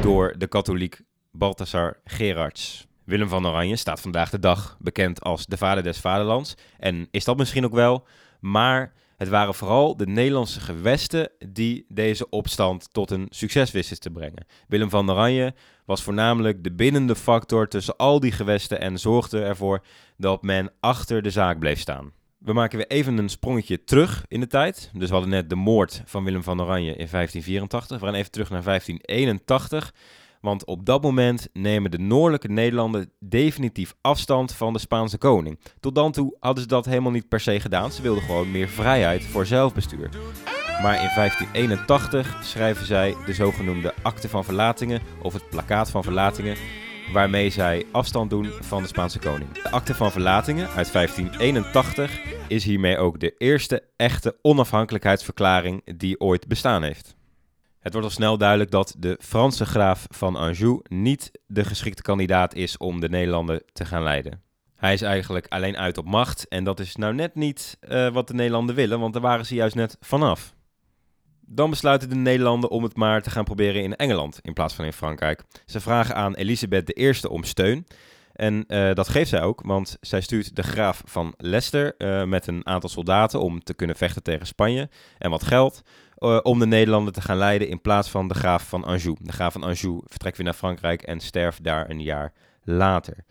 door 0.00 0.34
de 0.38 0.46
katholiek 0.46 1.00
Balthasar 1.32 2.00
Gerards. 2.04 2.86
Willem 3.04 3.28
van 3.28 3.46
Oranje 3.46 3.76
staat 3.76 4.00
vandaag 4.00 4.30
de 4.30 4.38
dag 4.38 4.76
bekend 4.80 5.22
als 5.22 5.46
de 5.46 5.56
vader 5.56 5.82
des 5.82 5.98
vaderlands 5.98 6.54
en 6.78 7.08
is 7.10 7.24
dat 7.24 7.36
misschien 7.36 7.64
ook 7.64 7.74
wel, 7.74 8.06
maar 8.40 8.92
Het 9.16 9.28
waren 9.28 9.54
vooral 9.54 9.96
de 9.96 10.06
Nederlandse 10.06 10.60
gewesten 10.60 11.30
die 11.48 11.84
deze 11.88 12.28
opstand 12.28 12.92
tot 12.92 13.10
een 13.10 13.26
succes 13.30 13.70
wisten 13.70 14.00
te 14.00 14.10
brengen. 14.10 14.46
Willem 14.68 14.90
van 14.90 15.10
Oranje 15.10 15.54
was 15.84 16.02
voornamelijk 16.02 16.64
de 16.64 16.72
bindende 16.72 17.16
factor 17.16 17.68
tussen 17.68 17.96
al 17.96 18.20
die 18.20 18.32
gewesten 18.32 18.80
en 18.80 18.98
zorgde 18.98 19.42
ervoor 19.42 19.82
dat 20.16 20.42
men 20.42 20.72
achter 20.80 21.22
de 21.22 21.30
zaak 21.30 21.58
bleef 21.58 21.80
staan. 21.80 22.12
We 22.38 22.52
maken 22.52 22.78
weer 22.78 22.86
even 22.86 23.18
een 23.18 23.28
sprongetje 23.28 23.84
terug 23.84 24.24
in 24.28 24.40
de 24.40 24.46
tijd. 24.46 24.90
Dus 24.92 25.06
we 25.08 25.12
hadden 25.12 25.32
net 25.32 25.48
de 25.48 25.54
moord 25.54 26.02
van 26.04 26.24
Willem 26.24 26.42
van 26.42 26.60
Oranje 26.60 26.90
in 26.90 27.08
1584. 27.10 27.98
We 27.98 28.06
gaan 28.06 28.14
even 28.14 28.30
terug 28.30 28.50
naar 28.50 28.62
1581. 28.62 29.94
Want 30.40 30.64
op 30.64 30.86
dat 30.86 31.02
moment 31.02 31.48
nemen 31.52 31.90
de 31.90 31.98
noordelijke 31.98 32.48
Nederlanden 32.48 33.10
definitief 33.18 33.94
afstand 34.00 34.52
van 34.52 34.72
de 34.72 34.78
Spaanse 34.78 35.18
koning. 35.18 35.58
Tot 35.80 35.94
dan 35.94 36.12
toe 36.12 36.36
hadden 36.40 36.62
ze 36.62 36.68
dat 36.68 36.84
helemaal 36.84 37.12
niet 37.12 37.28
per 37.28 37.40
se 37.40 37.60
gedaan. 37.60 37.92
Ze 37.92 38.02
wilden 38.02 38.22
gewoon 38.22 38.50
meer 38.50 38.68
vrijheid 38.68 39.24
voor 39.24 39.46
zelfbestuur. 39.46 40.08
Maar 40.82 41.02
in 41.02 41.10
1581 41.14 42.38
schrijven 42.42 42.86
zij 42.86 43.14
de 43.26 43.32
zogenoemde 43.32 43.94
Akte 44.02 44.28
van 44.28 44.44
Verlatingen 44.44 45.00
of 45.22 45.32
het 45.32 45.48
Plakkaat 45.48 45.90
van 45.90 46.02
Verlatingen, 46.02 46.56
waarmee 47.12 47.50
zij 47.50 47.84
afstand 47.92 48.30
doen 48.30 48.50
van 48.60 48.82
de 48.82 48.88
Spaanse 48.88 49.18
koning. 49.18 49.52
De 49.52 49.70
Akte 49.70 49.94
van 49.94 50.12
Verlatingen 50.12 50.68
uit 50.68 50.92
1581 50.92 52.20
is 52.48 52.64
hiermee 52.64 52.98
ook 52.98 53.20
de 53.20 53.34
eerste 53.38 53.82
echte 53.96 54.36
onafhankelijkheidsverklaring 54.42 55.96
die 55.96 56.20
ooit 56.20 56.48
bestaan 56.48 56.82
heeft. 56.82 57.16
Het 57.86 57.94
wordt 57.94 58.10
al 58.10 58.16
snel 58.16 58.38
duidelijk 58.38 58.70
dat 58.70 58.94
de 58.98 59.18
Franse 59.20 59.66
graaf 59.66 60.06
van 60.08 60.36
Anjou 60.36 60.80
niet 60.88 61.30
de 61.46 61.64
geschikte 61.64 62.02
kandidaat 62.02 62.54
is 62.54 62.76
om 62.76 63.00
de 63.00 63.08
Nederlanden 63.08 63.62
te 63.72 63.84
gaan 63.84 64.02
leiden. 64.02 64.42
Hij 64.76 64.92
is 64.92 65.02
eigenlijk 65.02 65.46
alleen 65.48 65.76
uit 65.76 65.98
op 65.98 66.04
macht 66.04 66.48
en 66.48 66.64
dat 66.64 66.80
is 66.80 66.96
nou 66.96 67.14
net 67.14 67.34
niet 67.34 67.78
uh, 67.88 68.08
wat 68.08 68.28
de 68.28 68.34
Nederlanden 68.34 68.74
willen, 68.74 69.00
want 69.00 69.12
daar 69.12 69.22
waren 69.22 69.46
ze 69.46 69.54
juist 69.54 69.74
net 69.74 69.96
vanaf. 70.00 70.54
Dan 71.40 71.70
besluiten 71.70 72.08
de 72.08 72.14
Nederlanden 72.14 72.70
om 72.70 72.82
het 72.82 72.96
maar 72.96 73.22
te 73.22 73.30
gaan 73.30 73.44
proberen 73.44 73.82
in 73.82 73.96
Engeland 73.96 74.38
in 74.42 74.52
plaats 74.52 74.74
van 74.74 74.84
in 74.84 74.92
Frankrijk. 74.92 75.42
Ze 75.66 75.80
vragen 75.80 76.14
aan 76.14 76.34
Elisabeth 76.34 76.98
I 76.98 77.26
om 77.28 77.44
steun. 77.44 77.86
En 78.36 78.64
uh, 78.68 78.92
dat 78.92 79.08
geeft 79.08 79.28
zij 79.28 79.42
ook, 79.42 79.62
want 79.64 79.96
zij 80.00 80.20
stuurt 80.20 80.56
de 80.56 80.62
graaf 80.62 81.02
van 81.04 81.34
Leicester 81.36 81.94
uh, 81.98 82.24
met 82.24 82.46
een 82.46 82.66
aantal 82.66 82.90
soldaten 82.90 83.40
om 83.40 83.62
te 83.62 83.74
kunnen 83.74 83.96
vechten 83.96 84.22
tegen 84.22 84.46
Spanje 84.46 84.88
en 85.18 85.30
wat 85.30 85.44
geld. 85.44 85.82
Uh, 86.18 86.38
om 86.42 86.58
de 86.58 86.66
Nederlanden 86.66 87.12
te 87.12 87.20
gaan 87.20 87.36
leiden 87.36 87.68
in 87.68 87.80
plaats 87.80 88.10
van 88.10 88.28
de 88.28 88.34
graaf 88.34 88.68
van 88.68 88.84
Anjou. 88.84 89.16
De 89.20 89.32
graaf 89.32 89.52
van 89.52 89.62
Anjou 89.62 90.00
vertrekt 90.04 90.36
weer 90.36 90.46
naar 90.46 90.54
Frankrijk 90.54 91.02
en 91.02 91.20
sterft 91.20 91.64
daar 91.64 91.90
een 91.90 92.02
jaar 92.02 92.32
later. 92.62 93.24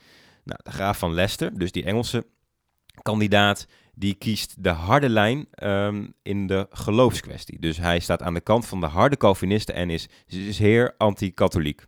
Nou, 0.44 0.60
de 0.64 0.72
graaf 0.72 0.98
van 0.98 1.14
Leicester, 1.14 1.58
dus 1.58 1.72
die 1.72 1.84
Engelse 1.84 2.26
kandidaat, 3.02 3.68
die 3.94 4.14
kiest 4.14 4.64
de 4.64 4.70
harde 4.70 5.10
lijn 5.10 5.48
um, 5.64 6.14
in 6.24 6.48
de 6.48 6.68
geloofskwestie. 6.70 7.60
Dus 7.60 7.78
hij 7.78 8.00
staat 8.00 8.22
aan 8.22 8.34
de 8.34 8.42
kant 8.42 8.66
van 8.66 8.80
de 8.80 8.86
harde 8.86 9.18
Calvinisten 9.18 9.76
en 9.76 9.90
is 9.90 10.08
zeer 10.50 10.94
anti-katholiek. 10.98 11.86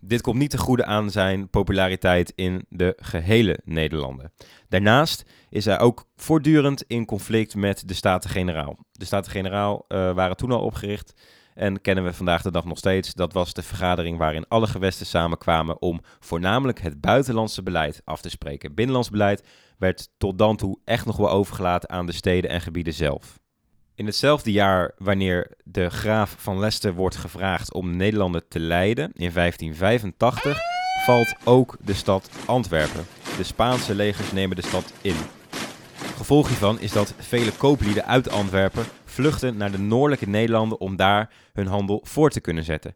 Dit 0.00 0.20
komt 0.20 0.38
niet 0.38 0.50
te 0.50 0.58
goede 0.58 0.84
aan 0.84 1.10
zijn 1.10 1.48
populariteit 1.48 2.32
in 2.34 2.64
de 2.68 2.96
gehele 2.96 3.58
Nederlanden. 3.64 4.32
Daarnaast 4.68 5.24
is 5.48 5.64
hij 5.64 5.78
ook 5.78 6.04
voortdurend 6.16 6.84
in 6.86 7.04
conflict 7.04 7.54
met 7.54 7.88
de 7.88 7.94
Staten-Generaal. 7.94 8.78
De 8.92 9.04
Staten-Generaal 9.04 9.84
uh, 9.88 10.12
waren 10.12 10.36
toen 10.36 10.52
al 10.52 10.60
opgericht 10.60 11.14
en 11.54 11.80
kennen 11.80 12.04
we 12.04 12.12
vandaag 12.12 12.42
de 12.42 12.50
dag 12.50 12.64
nog 12.64 12.78
steeds. 12.78 13.14
Dat 13.14 13.32
was 13.32 13.52
de 13.52 13.62
vergadering 13.62 14.18
waarin 14.18 14.48
alle 14.48 14.66
gewesten 14.66 15.06
samenkwamen 15.06 15.82
om 15.82 16.00
voornamelijk 16.18 16.80
het 16.80 17.00
buitenlandse 17.00 17.62
beleid 17.62 18.02
af 18.04 18.20
te 18.20 18.30
spreken. 18.30 18.74
Binnenlands 18.74 19.10
beleid 19.10 19.46
werd 19.78 20.08
tot 20.18 20.38
dan 20.38 20.56
toe 20.56 20.78
echt 20.84 21.06
nog 21.06 21.16
wel 21.16 21.30
overgelaten 21.30 21.90
aan 21.90 22.06
de 22.06 22.12
steden 22.12 22.50
en 22.50 22.60
gebieden 22.60 22.94
zelf. 22.94 23.39
In 24.00 24.06
hetzelfde 24.06 24.52
jaar 24.52 24.94
wanneer 24.98 25.50
de 25.64 25.90
graaf 25.90 26.34
van 26.38 26.58
Leicester 26.58 26.94
wordt 26.94 27.16
gevraagd 27.16 27.72
om 27.72 27.96
Nederlanden 27.96 28.48
te 28.48 28.60
leiden, 28.60 29.04
in 29.04 29.32
1585, 29.32 30.58
valt 31.04 31.34
ook 31.44 31.76
de 31.80 31.94
stad 31.94 32.30
Antwerpen. 32.46 33.06
De 33.36 33.42
Spaanse 33.42 33.94
legers 33.94 34.32
nemen 34.32 34.56
de 34.56 34.66
stad 34.66 34.92
in. 35.00 35.16
Gevolg 36.16 36.48
hiervan 36.48 36.80
is 36.80 36.92
dat 36.92 37.14
vele 37.18 37.52
kooplieden 37.52 38.06
uit 38.06 38.30
Antwerpen 38.30 38.84
vluchten 39.04 39.56
naar 39.56 39.70
de 39.70 39.78
noordelijke 39.78 40.28
Nederlanden 40.28 40.80
om 40.80 40.96
daar 40.96 41.30
hun 41.52 41.66
handel 41.66 42.00
voor 42.04 42.30
te 42.30 42.40
kunnen 42.40 42.64
zetten. 42.64 42.94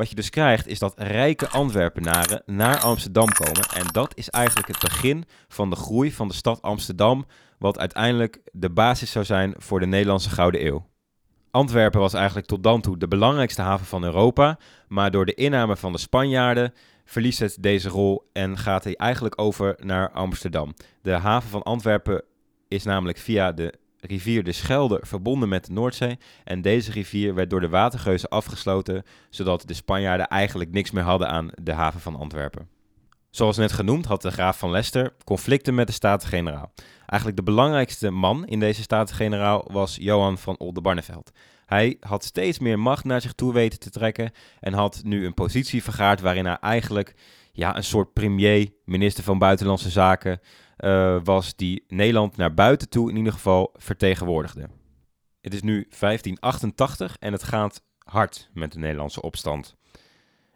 Wat 0.00 0.08
je 0.08 0.14
dus 0.14 0.30
krijgt 0.30 0.66
is 0.66 0.78
dat 0.78 0.94
rijke 0.96 1.48
Antwerpenaren 1.48 2.42
naar 2.46 2.78
Amsterdam 2.78 3.28
komen. 3.28 3.68
En 3.74 3.86
dat 3.92 4.16
is 4.16 4.30
eigenlijk 4.30 4.68
het 4.68 4.78
begin 4.78 5.24
van 5.48 5.70
de 5.70 5.76
groei 5.76 6.12
van 6.12 6.28
de 6.28 6.34
stad 6.34 6.62
Amsterdam, 6.62 7.26
wat 7.58 7.78
uiteindelijk 7.78 8.40
de 8.52 8.70
basis 8.70 9.10
zou 9.10 9.24
zijn 9.24 9.54
voor 9.56 9.80
de 9.80 9.86
Nederlandse 9.86 10.30
Gouden 10.30 10.66
Eeuw. 10.66 10.86
Antwerpen 11.50 12.00
was 12.00 12.14
eigenlijk 12.14 12.46
tot 12.46 12.62
dan 12.62 12.80
toe 12.80 12.96
de 12.98 13.08
belangrijkste 13.08 13.62
haven 13.62 13.86
van 13.86 14.04
Europa, 14.04 14.58
maar 14.88 15.10
door 15.10 15.26
de 15.26 15.34
inname 15.34 15.76
van 15.76 15.92
de 15.92 15.98
Spanjaarden 15.98 16.74
verliest 17.04 17.38
het 17.38 17.56
deze 17.60 17.88
rol 17.88 18.30
en 18.32 18.58
gaat 18.58 18.84
hij 18.84 18.96
eigenlijk 18.96 19.40
over 19.40 19.74
naar 19.82 20.10
Amsterdam. 20.10 20.74
De 21.02 21.12
haven 21.12 21.50
van 21.50 21.62
Antwerpen 21.62 22.24
is 22.68 22.84
namelijk 22.84 23.18
via 23.18 23.52
de 23.52 23.74
rivier 24.00 24.44
de 24.44 24.52
Schelde 24.52 24.98
verbonden 25.02 25.48
met 25.48 25.66
de 25.66 25.72
Noordzee. 25.72 26.18
En 26.44 26.62
deze 26.62 26.92
rivier 26.92 27.34
werd 27.34 27.50
door 27.50 27.60
de 27.60 27.68
watergeuzen 27.68 28.28
afgesloten, 28.28 29.04
zodat 29.30 29.62
de 29.66 29.74
Spanjaarden 29.74 30.28
eigenlijk 30.28 30.70
niks 30.72 30.90
meer 30.90 31.02
hadden 31.02 31.28
aan 31.28 31.50
de 31.62 31.72
haven 31.72 32.00
van 32.00 32.16
Antwerpen. 32.16 32.68
Zoals 33.30 33.56
net 33.56 33.72
genoemd 33.72 34.06
had 34.06 34.22
de 34.22 34.30
graaf 34.30 34.58
van 34.58 34.70
Leicester 34.70 35.14
conflicten 35.24 35.74
met 35.74 35.86
de 35.86 35.92
Staten-Generaal. 35.92 36.72
Eigenlijk 37.06 37.36
de 37.36 37.52
belangrijkste 37.52 38.10
man 38.10 38.46
in 38.46 38.60
deze 38.60 38.82
Staten-Generaal 38.82 39.68
was 39.72 39.96
Johan 40.00 40.38
van 40.38 40.58
Oldenbarneveld. 40.58 41.30
Hij 41.66 41.96
had 42.00 42.24
steeds 42.24 42.58
meer 42.58 42.78
macht 42.78 43.04
naar 43.04 43.20
zich 43.20 43.32
toe 43.32 43.52
weten 43.52 43.78
te 43.78 43.90
trekken 43.90 44.32
en 44.60 44.72
had 44.72 45.00
nu 45.04 45.26
een 45.26 45.34
positie 45.34 45.82
vergaard 45.82 46.20
waarin 46.20 46.46
hij 46.46 46.58
eigenlijk 46.60 47.14
ja, 47.52 47.76
een 47.76 47.84
soort 47.84 48.12
premier, 48.12 48.68
minister 48.84 49.24
van 49.24 49.38
Buitenlandse 49.38 49.90
Zaken, 49.90 50.40
was 51.24 51.56
die 51.56 51.84
Nederland 51.88 52.36
naar 52.36 52.54
buiten 52.54 52.88
toe 52.88 53.10
in 53.10 53.16
ieder 53.16 53.32
geval 53.32 53.74
vertegenwoordigde. 53.76 54.68
Het 55.40 55.54
is 55.54 55.62
nu 55.62 55.74
1588 55.74 57.16
en 57.18 57.32
het 57.32 57.42
gaat 57.42 57.82
hard 57.98 58.50
met 58.52 58.72
de 58.72 58.78
Nederlandse 58.78 59.22
opstand. 59.22 59.76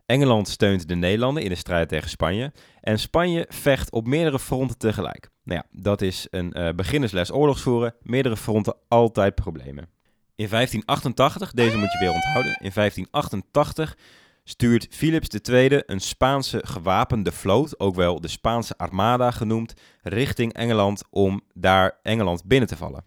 Engeland 0.06 0.48
steunt 0.48 0.88
de 0.88 0.94
Nederlanden 0.94 1.42
in 1.42 1.48
de 1.48 1.54
strijd 1.54 1.88
tegen 1.88 2.10
Spanje 2.10 2.52
en 2.80 2.98
Spanje 2.98 3.46
vecht 3.48 3.92
op 3.92 4.06
meerdere 4.06 4.38
fronten 4.38 4.78
tegelijk. 4.78 5.30
Nou 5.42 5.60
ja, 5.60 5.80
dat 5.80 6.02
is 6.02 6.26
een 6.30 6.58
uh, 6.58 6.68
beginnersles 6.72 7.32
oorlogsvoeren, 7.32 7.94
meerdere 8.02 8.36
fronten 8.36 8.76
altijd 8.88 9.34
problemen. 9.34 9.88
In 10.36 10.48
1588, 10.48 11.52
deze 11.52 11.76
moet 11.76 11.92
je 11.92 11.98
weer 11.98 12.12
onthouden, 12.12 12.52
in 12.52 12.70
1588 12.74 13.96
stuurt 14.44 14.86
Philips 14.90 15.28
II 15.28 15.82
een 15.86 16.00
Spaanse 16.00 16.60
gewapende 16.66 17.32
vloot, 17.32 17.80
ook 17.80 17.94
wel 17.94 18.20
de 18.20 18.28
Spaanse 18.28 18.76
Armada 18.76 19.30
genoemd, 19.30 19.74
richting 20.02 20.52
Engeland 20.52 21.02
om 21.10 21.40
daar 21.54 21.98
Engeland 22.02 22.44
binnen 22.44 22.68
te 22.68 22.76
vallen. 22.76 23.04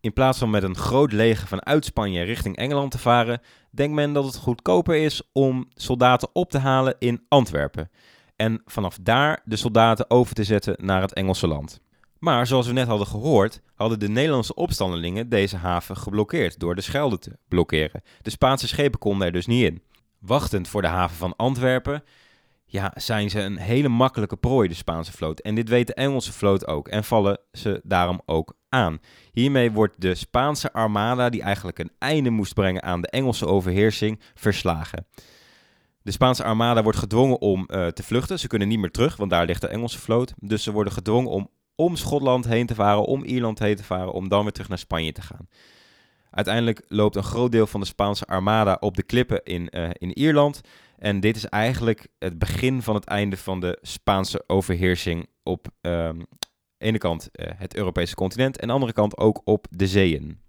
In 0.00 0.12
plaats 0.12 0.38
van 0.38 0.50
met 0.50 0.62
een 0.62 0.76
groot 0.76 1.12
leger 1.12 1.48
vanuit 1.48 1.84
Spanje 1.84 2.22
richting 2.22 2.56
Engeland 2.56 2.90
te 2.90 2.98
varen, 2.98 3.40
denkt 3.70 3.94
men 3.94 4.12
dat 4.12 4.24
het 4.24 4.36
goedkoper 4.36 4.96
is 4.96 5.22
om 5.32 5.68
soldaten 5.74 6.28
op 6.32 6.50
te 6.50 6.58
halen 6.58 6.96
in 6.98 7.24
Antwerpen. 7.28 7.90
En 8.36 8.62
vanaf 8.66 8.98
daar 9.00 9.40
de 9.44 9.56
soldaten 9.56 10.10
over 10.10 10.34
te 10.34 10.44
zetten 10.44 10.76
naar 10.80 11.00
het 11.00 11.12
Engelse 11.12 11.46
land. 11.46 11.80
Maar 12.18 12.46
zoals 12.46 12.66
we 12.66 12.72
net 12.72 12.86
hadden 12.86 13.06
gehoord, 13.06 13.60
hadden 13.74 13.98
de 13.98 14.08
Nederlandse 14.08 14.54
opstandelingen 14.54 15.28
deze 15.28 15.56
haven 15.56 15.96
geblokkeerd 15.96 16.58
door 16.60 16.74
de 16.74 16.80
Schelde 16.80 17.18
te 17.18 17.38
blokkeren. 17.48 18.02
De 18.22 18.30
Spaanse 18.30 18.68
schepen 18.68 18.98
konden 18.98 19.26
er 19.26 19.32
dus 19.32 19.46
niet 19.46 19.64
in 19.64 19.82
wachtend 20.26 20.68
voor 20.68 20.82
de 20.82 20.88
haven 20.88 21.16
van 21.16 21.36
Antwerpen, 21.36 22.02
ja, 22.66 22.92
zijn 22.94 23.30
ze 23.30 23.40
een 23.40 23.56
hele 23.56 23.88
makkelijke 23.88 24.36
prooi, 24.36 24.68
de 24.68 24.74
Spaanse 24.74 25.12
vloot. 25.12 25.40
En 25.40 25.54
dit 25.54 25.68
weet 25.68 25.86
de 25.86 25.94
Engelse 25.94 26.32
vloot 26.32 26.66
ook 26.66 26.88
en 26.88 27.04
vallen 27.04 27.38
ze 27.52 27.80
daarom 27.84 28.20
ook 28.26 28.56
aan. 28.68 28.98
Hiermee 29.32 29.72
wordt 29.72 30.00
de 30.00 30.14
Spaanse 30.14 30.72
armada, 30.72 31.30
die 31.30 31.42
eigenlijk 31.42 31.78
een 31.78 31.92
einde 31.98 32.30
moest 32.30 32.54
brengen 32.54 32.82
aan 32.82 33.00
de 33.00 33.10
Engelse 33.10 33.46
overheersing, 33.46 34.20
verslagen. 34.34 35.06
De 36.02 36.10
Spaanse 36.10 36.44
armada 36.44 36.82
wordt 36.82 36.98
gedwongen 36.98 37.40
om 37.40 37.68
uh, 37.68 37.86
te 37.86 38.02
vluchten. 38.02 38.38
Ze 38.38 38.46
kunnen 38.46 38.68
niet 38.68 38.78
meer 38.78 38.90
terug, 38.90 39.16
want 39.16 39.30
daar 39.30 39.46
ligt 39.46 39.60
de 39.60 39.68
Engelse 39.68 39.98
vloot. 39.98 40.34
Dus 40.36 40.62
ze 40.62 40.72
worden 40.72 40.92
gedwongen 40.92 41.30
om 41.30 41.48
om 41.76 41.96
Schotland 41.96 42.44
heen 42.44 42.66
te 42.66 42.74
varen, 42.74 43.04
om 43.04 43.24
Ierland 43.24 43.58
heen 43.58 43.76
te 43.76 43.84
varen, 43.84 44.12
om 44.12 44.28
dan 44.28 44.42
weer 44.42 44.52
terug 44.52 44.68
naar 44.68 44.78
Spanje 44.78 45.12
te 45.12 45.22
gaan. 45.22 45.48
Uiteindelijk 46.34 46.82
loopt 46.88 47.16
een 47.16 47.22
groot 47.22 47.52
deel 47.52 47.66
van 47.66 47.80
de 47.80 47.86
Spaanse 47.86 48.24
armada 48.24 48.76
op 48.80 48.96
de 48.96 49.02
klippen 49.02 49.42
in, 49.42 49.68
uh, 49.70 49.88
in 49.92 50.18
Ierland. 50.18 50.60
En 50.98 51.20
dit 51.20 51.36
is 51.36 51.44
eigenlijk 51.44 52.06
het 52.18 52.38
begin 52.38 52.82
van 52.82 52.94
het 52.94 53.04
einde 53.04 53.36
van 53.36 53.60
de 53.60 53.78
Spaanse 53.82 54.44
overheersing 54.46 55.26
op 55.42 55.68
um, 55.80 56.26
ene 56.78 56.98
kant 56.98 57.28
uh, 57.32 57.46
het 57.56 57.76
Europese 57.76 58.14
continent 58.14 58.58
en 58.58 58.66
de 58.66 58.72
andere 58.72 58.92
kant 58.92 59.16
ook 59.16 59.40
op 59.44 59.66
de 59.70 59.86
zeeën. 59.86 60.40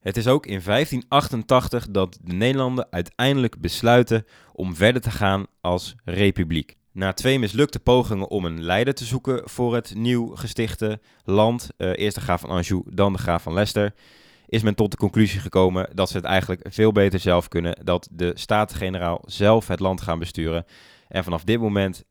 Het 0.00 0.16
is 0.16 0.26
ook 0.26 0.46
in 0.46 0.60
1588 0.64 1.86
dat 1.90 2.18
de 2.22 2.34
Nederlanden 2.34 2.86
uiteindelijk 2.90 3.60
besluiten 3.60 4.24
om 4.52 4.74
verder 4.74 5.02
te 5.02 5.10
gaan 5.10 5.46
als 5.60 5.94
republiek. 6.04 6.76
Na 6.92 7.12
twee 7.12 7.38
mislukte 7.38 7.80
pogingen 7.80 8.28
om 8.28 8.44
een 8.44 8.62
leider 8.62 8.94
te 8.94 9.04
zoeken 9.04 9.50
voor 9.50 9.74
het 9.74 9.94
nieuw 9.94 10.26
gestichte 10.26 11.00
land, 11.24 11.68
uh, 11.78 11.92
eerst 11.94 12.14
de 12.14 12.20
graaf 12.20 12.40
van 12.40 12.50
Anjou, 12.50 12.82
dan 12.90 13.12
de 13.12 13.18
graaf 13.18 13.42
van 13.42 13.52
Leicester, 13.52 13.94
is 14.46 14.62
men 14.62 14.74
tot 14.74 14.90
de 14.90 14.96
conclusie 14.96 15.40
gekomen 15.40 15.88
dat 15.94 16.08
ze 16.08 16.16
het 16.16 16.26
eigenlijk 16.26 16.66
veel 16.70 16.92
beter 16.92 17.20
zelf 17.20 17.48
kunnen. 17.48 17.84
Dat 17.84 18.08
de 18.12 18.30
Staten-Generaal 18.34 19.22
zelf 19.26 19.68
het 19.68 19.80
land 19.80 20.00
gaan 20.00 20.18
besturen. 20.18 20.64
En 21.08 21.24
vanaf 21.24 21.44
dit 21.44 21.60
moment 21.60 22.04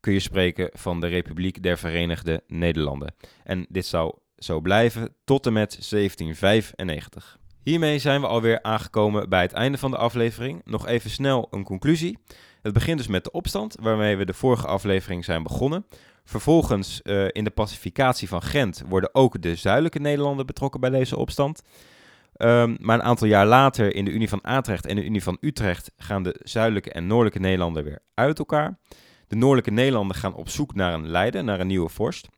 kun 0.00 0.12
je 0.12 0.20
spreken 0.20 0.70
van 0.72 1.00
de 1.00 1.06
Republiek 1.06 1.62
der 1.62 1.78
Verenigde 1.78 2.42
Nederlanden. 2.46 3.14
En 3.44 3.66
dit 3.68 3.86
zou 3.86 4.14
zo 4.36 4.60
blijven 4.60 5.14
tot 5.24 5.46
en 5.46 5.52
met 5.52 5.70
1795. 5.70 7.38
Hiermee 7.62 7.98
zijn 7.98 8.20
we 8.20 8.26
alweer 8.26 8.62
aangekomen 8.62 9.28
bij 9.28 9.42
het 9.42 9.52
einde 9.52 9.78
van 9.78 9.90
de 9.90 9.96
aflevering. 9.96 10.60
Nog 10.64 10.86
even 10.86 11.10
snel 11.10 11.46
een 11.50 11.64
conclusie. 11.64 12.18
Het 12.62 12.72
begint 12.72 12.98
dus 12.98 13.06
met 13.06 13.24
de 13.24 13.30
opstand, 13.30 13.76
waarmee 13.80 14.16
we 14.16 14.24
de 14.24 14.34
vorige 14.34 14.66
aflevering 14.66 15.24
zijn 15.24 15.42
begonnen. 15.42 15.86
Vervolgens 16.24 17.00
uh, 17.04 17.28
in 17.28 17.44
de 17.44 17.50
pacificatie 17.50 18.28
van 18.28 18.42
Gent 18.42 18.82
worden 18.88 19.14
ook 19.14 19.42
de 19.42 19.54
zuidelijke 19.54 19.98
Nederlanden 19.98 20.46
betrokken 20.46 20.80
bij 20.80 20.90
deze 20.90 21.16
opstand. 21.16 21.62
Um, 22.36 22.76
maar 22.80 22.98
een 22.98 23.04
aantal 23.04 23.26
jaar 23.26 23.46
later 23.46 23.94
in 23.94 24.04
de 24.04 24.10
Unie 24.10 24.28
van 24.28 24.40
Atrecht 24.40 24.86
en 24.86 24.96
de 24.96 25.04
Unie 25.04 25.22
van 25.22 25.36
Utrecht 25.40 25.92
gaan 25.96 26.22
de 26.22 26.40
zuidelijke 26.42 26.92
en 26.92 27.06
noordelijke 27.06 27.38
Nederlanden 27.38 27.84
weer 27.84 27.98
uit 28.14 28.38
elkaar. 28.38 28.78
De 29.26 29.36
noordelijke 29.36 29.70
Nederlanden 29.70 30.16
gaan 30.16 30.34
op 30.34 30.48
zoek 30.48 30.74
naar 30.74 30.94
een 30.94 31.08
leider, 31.08 31.44
naar 31.44 31.60
een 31.60 31.66
nieuwe 31.66 31.88
vorst. 31.88 32.28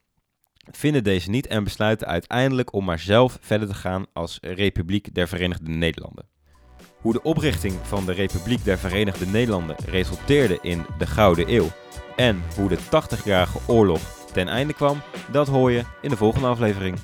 Vinden 0.70 1.04
deze 1.04 1.30
niet 1.30 1.46
en 1.46 1.64
besluiten 1.64 2.06
uiteindelijk 2.06 2.72
om 2.72 2.84
maar 2.84 2.98
zelf 2.98 3.38
verder 3.40 3.68
te 3.68 3.74
gaan 3.74 4.06
als 4.12 4.38
Republiek 4.40 5.14
der 5.14 5.28
Verenigde 5.28 5.70
Nederlanden. 5.70 6.28
Hoe 7.04 7.12
de 7.12 7.22
oprichting 7.22 7.74
van 7.82 8.06
de 8.06 8.12
Republiek 8.12 8.64
der 8.64 8.78
Verenigde 8.78 9.26
Nederlanden 9.26 9.76
resulteerde 9.86 10.58
in 10.62 10.86
de 10.98 11.06
Gouden 11.06 11.54
Eeuw 11.54 11.68
en 12.16 12.42
hoe 12.56 12.68
de 12.68 12.78
80-jarige 12.78 13.58
oorlog 13.66 14.00
ten 14.32 14.48
einde 14.48 14.72
kwam, 14.72 15.02
dat 15.32 15.48
hoor 15.48 15.70
je 15.70 15.84
in 16.00 16.08
de 16.08 16.16
volgende 16.16 16.46
aflevering. 16.46 16.98